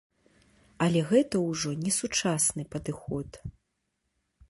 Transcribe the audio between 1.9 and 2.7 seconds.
сучасны